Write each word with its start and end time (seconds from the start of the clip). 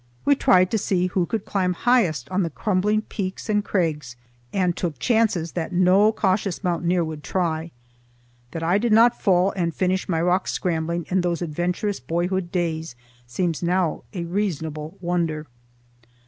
We 0.25 0.33
tried 0.33 0.71
to 0.71 0.79
see 0.79 1.05
who 1.05 1.27
could 1.27 1.45
climb 1.45 1.73
highest 1.73 2.27
on 2.31 2.41
the 2.41 2.49
crumbling 2.49 3.03
peaks 3.03 3.49
and 3.49 3.63
crags, 3.63 4.15
and 4.51 4.75
took 4.75 4.97
chances 4.97 5.51
that 5.51 5.73
no 5.73 6.11
cautious 6.11 6.63
mountaineer 6.63 7.03
would 7.03 7.21
try. 7.23 7.69
That 8.49 8.63
I 8.63 8.79
did 8.79 8.93
not 8.93 9.21
fall 9.21 9.51
and 9.55 9.75
finish 9.75 10.09
my 10.09 10.19
rock 10.19 10.47
scrambling 10.47 11.05
in 11.09 11.21
those 11.21 11.43
adventurous 11.43 11.99
boyhood 11.99 12.51
days 12.51 12.95
seems 13.27 13.61
now 13.61 14.01
a 14.11 14.23
reasonable 14.23 14.97
wonder. 15.01 15.45